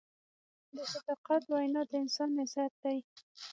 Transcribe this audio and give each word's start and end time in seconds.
د 0.75 0.77
صداقت 0.93 1.41
وینا 1.53 1.81
د 1.89 1.91
انسان 2.03 2.29
عزت 2.41 2.73
دی. 2.83 2.97